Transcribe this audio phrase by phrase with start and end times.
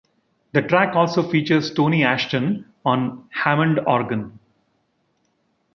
[0.53, 4.39] The track also features Tony Ashton on Hammond organ.